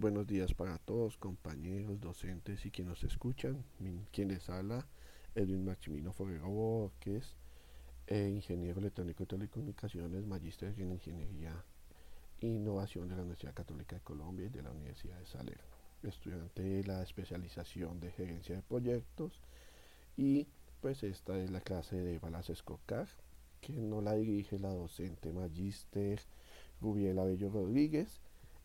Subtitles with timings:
[0.00, 3.64] Buenos días para todos, compañeros, docentes y quienes nos escuchan.
[4.12, 4.86] Quienes habla,
[5.34, 7.34] Edwin Maximino Forero Borges,
[8.06, 11.64] eh, ingeniero electrónico de telecomunicaciones, magíster en ingeniería
[12.40, 15.64] e innovación de la Universidad Católica de Colombia y de la Universidad de Salerno.
[16.04, 19.42] Estudiante de la especialización de gerencia de proyectos
[20.16, 20.46] y
[20.80, 23.08] pues esta es la clase de Balas Escocar,
[23.60, 26.20] que no la dirige la docente magíster
[26.80, 28.20] Rubiela Bello Rodríguez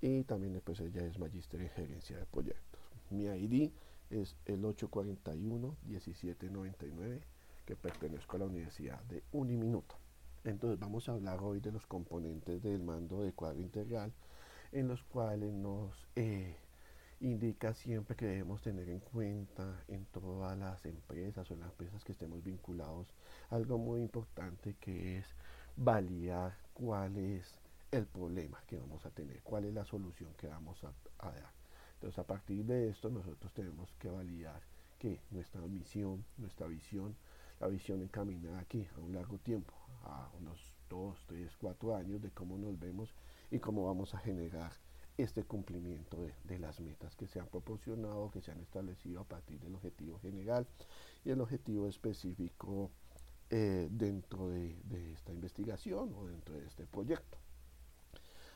[0.00, 2.80] y también pues ella es magíster en gerencia de proyectos.
[3.10, 3.70] Mi ID
[4.10, 7.20] es el 841-1799
[7.64, 9.96] que pertenezco a la Universidad de Uniminuto.
[10.44, 14.12] Entonces vamos a hablar hoy de los componentes del mando de cuadro integral
[14.72, 16.54] en los cuales nos eh,
[17.20, 22.04] indica siempre que debemos tener en cuenta en todas las empresas o en las empresas
[22.04, 23.08] que estemos vinculados
[23.50, 25.26] algo muy importante que es
[25.76, 27.58] validar cuál es
[27.90, 28.87] el problema que vamos
[29.58, 30.92] cuál es la solución que vamos a,
[31.32, 31.52] dar.
[31.94, 34.62] Entonces a partir de esto nosotros tenemos que validar
[35.00, 37.16] que nuestra misión, nuestra visión,
[37.58, 39.74] la visión encaminada aquí a un largo tiempo,
[40.04, 43.12] a unos 2, 3, 4 años de cómo nos vemos
[43.50, 44.70] y cómo vamos a generar
[45.16, 49.58] este cumplimiento de, las metas que se han proporcionado, que se han establecido a partir
[49.58, 50.68] del objetivo general
[51.24, 52.92] y el objetivo específico
[53.50, 54.76] eh, dentro de
[55.14, 57.38] esta investigación o dentro de este proyecto.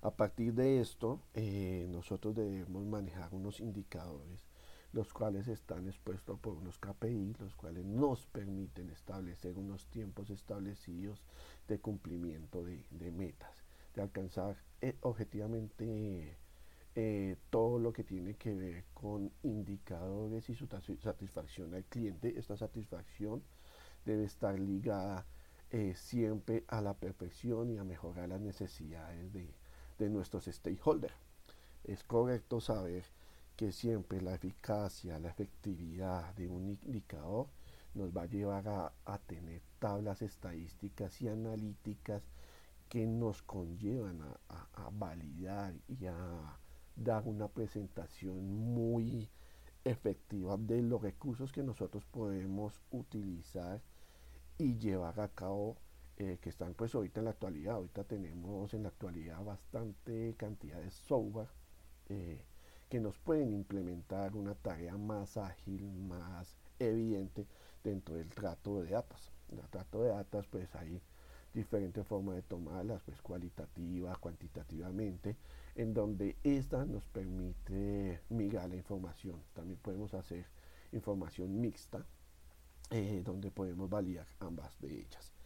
[0.00, 4.46] A partir de esto, eh, nosotros debemos manejar unos indicadores,
[4.92, 11.24] los cuales están expuestos por unos KPI, los cuales nos permiten establecer unos tiempos establecidos
[11.66, 13.64] de cumplimiento de, metas,
[13.96, 16.38] de alcanzar eh, objetivamente
[16.94, 20.68] eh, todo lo que tiene que ver con indicadores y su
[21.02, 22.38] satisfacción al cliente.
[22.38, 23.42] Esta satisfacción
[24.04, 25.26] debe estar ligada
[25.96, 29.52] siempre a la perfección y a mejorar las necesidades de,
[29.98, 31.14] de nuestros stakeholders.
[31.84, 33.04] Es correcto saber
[33.56, 37.48] que siempre la eficacia, la efectividad de un indicador
[37.94, 42.22] nos va a llevar a, tener tablas estadísticas y analíticas
[42.88, 46.58] que nos conllevan a, validar y a
[46.94, 49.28] dar una presentación muy
[49.84, 53.80] efectiva de los recursos que nosotros podemos utilizar
[54.56, 55.76] y llevar a cabo
[56.20, 57.76] eh, que están pues ahorita en la actualidad.
[57.76, 61.48] Ahorita tenemos en la actualidad bastante cantidad de software
[62.08, 62.44] eh,
[62.88, 67.46] que nos pueden implementar una tarea más ágil, más evidente
[67.84, 69.30] dentro del trato de datos.
[69.52, 71.00] El trato de datos pues hay
[71.54, 75.36] diferentes formas de tomarlas, pues cualitativa, cuantitativamente,
[75.76, 79.40] en donde esta nos permite migrar la información.
[79.54, 80.46] También podemos hacer
[80.90, 82.04] información mixta,
[82.90, 85.37] eh, donde podemos validar ambas de ellas.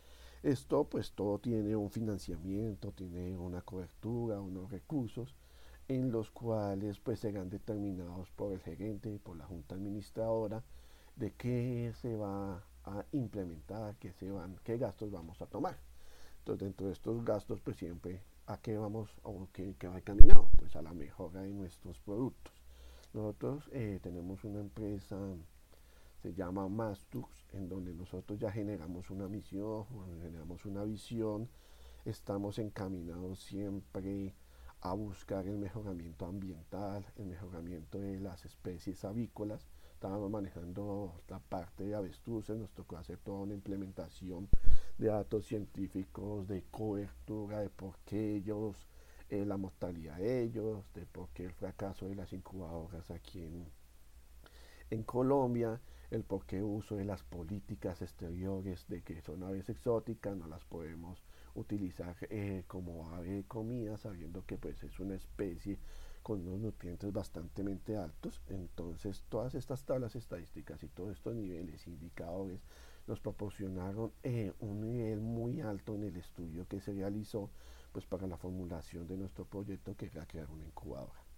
[0.42, 5.36] Esto pues todo tiene un financiamiento, tiene una cobertura, unos recursos
[5.86, 10.64] en los cuales pues serán determinados por el gerente por la junta administradora
[11.14, 15.78] de qué se va a implementar, qué, se van, qué gastos vamos a tomar.
[16.38, 20.48] Entonces dentro de estos gastos pues siempre a qué vamos o qué, qué va encaminado,
[20.58, 22.52] pues a la mejora de nuestros productos.
[23.12, 25.16] Nosotros eh, tenemos una empresa
[26.22, 29.84] se llama Mastux, en donde nosotros ya generamos una misión,
[30.22, 31.48] generamos una visión,
[32.04, 34.32] estamos encaminados siempre
[34.82, 39.66] a buscar el mejoramiento ambiental, el mejoramiento de las especies avícolas.
[39.94, 44.48] Estábamos manejando la parte de avestruces, nos tocó hacer toda una implementación
[44.98, 48.88] de datos científicos, de cobertura, de por qué ellos,
[49.28, 53.66] eh, la mortalidad de ellos, de por qué el fracaso de las incubadoras aquí en,
[54.90, 55.80] en Colombia
[56.12, 60.62] el por qué uso de las políticas exteriores de que son aves exóticas, no las
[60.64, 61.22] podemos
[61.54, 65.78] utilizar eh, como ave de comida, sabiendo que pues es una especie
[66.22, 67.62] con unos nutrientes bastante
[67.96, 68.42] altos.
[68.48, 72.60] Entonces todas estas tablas estadísticas y todos estos niveles indicadores
[73.06, 77.50] nos proporcionaron eh, un nivel muy alto en el estudio que se realizó
[77.90, 81.31] pues para la formulación de nuestro proyecto que era crear una incubadora.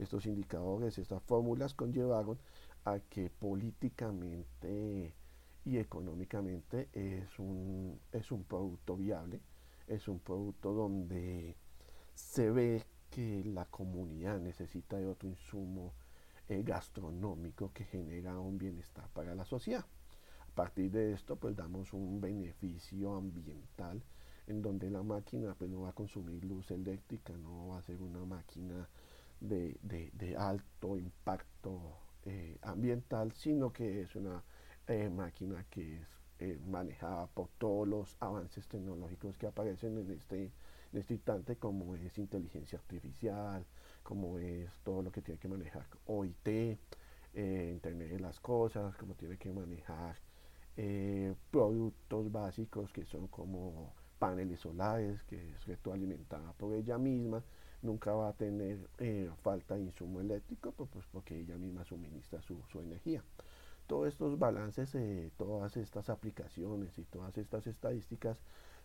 [0.00, 2.38] Estos indicadores, estas fórmulas conllevaron
[2.86, 5.14] a que políticamente
[5.66, 9.40] y económicamente es un, es un producto viable,
[9.86, 11.54] es un producto donde
[12.14, 15.92] se ve que la comunidad necesita de otro insumo
[16.48, 19.84] eh, gastronómico que genera un bienestar para la sociedad.
[20.48, 24.02] A partir de esto, pues damos un beneficio ambiental
[24.46, 28.00] en donde la máquina pues, no va a consumir luz eléctrica, no va a ser
[28.00, 28.88] una máquina
[29.40, 34.44] de, de alto impacto eh, ambiental, sino que es una
[34.86, 36.06] eh, máquina que es
[36.38, 40.52] eh, manejada por todos los avances tecnológicos que aparecen en este,
[40.92, 43.64] en este instante, como es inteligencia artificial,
[44.02, 46.78] como es todo lo que tiene que manejar OIT,
[47.32, 50.16] Internet de las Cosas, como tiene que manejar
[51.50, 57.42] productos básicos que son como paneles solares, que es retroalimentada por ella misma,
[57.82, 62.40] nunca va a tener eh, falta de insumo eléctrico, pues, pues, porque ella misma suministra
[62.42, 63.22] su, su energía.
[63.86, 64.96] Todos estos balances,
[65.36, 68.38] todas estas aplicaciones y todas estas estadísticas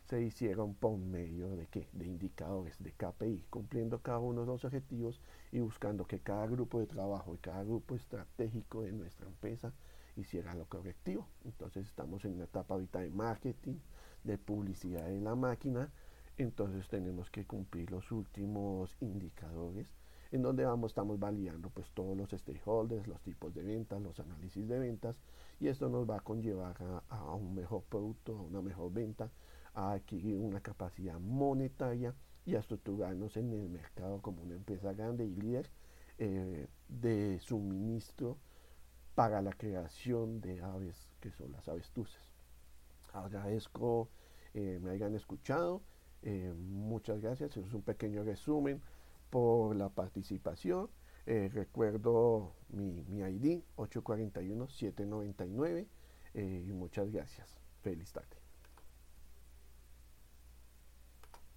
[0.06, 1.88] se hicieron por medio de qué?
[1.92, 5.20] De indicadores de KPI, cumpliendo cada uno de los objetivos
[5.52, 9.74] y buscando que cada grupo de trabajo y cada grupo estratégico de nuestra empresa
[10.16, 11.28] hiciera lo correctivo.
[11.44, 13.76] Entonces estamos en una etapa ahorita de marketing,
[14.24, 15.92] de publicidad de la máquina,
[16.38, 19.88] entonces tenemos que cumplir los últimos indicadores
[20.32, 24.68] en donde vamos, estamos validando pues todos los stakeholders, los tipos de ventas, los análisis
[24.68, 25.20] de ventas
[25.60, 26.76] y esto nos va a conllevar
[27.10, 29.32] a, un mejor producto, a una mejor venta
[29.74, 32.14] a adquirir una capacidad monetaria
[32.46, 35.70] y a estructurarnos en el mercado como una empresa grande y líder
[36.18, 38.38] eh, de suministro
[39.16, 42.22] para la creación de aves que son las avestruces.
[43.14, 44.10] Agradezco
[44.54, 45.82] eh, me hayan escuchado.
[46.26, 47.56] Eh, muchas gracias.
[47.56, 48.82] es un pequeño resumen
[49.30, 50.90] por la participación.
[51.26, 55.88] recuerdo mi, mi ID 841-799
[56.34, 57.60] y muchas gracias.
[57.82, 58.45] Feliz tarde.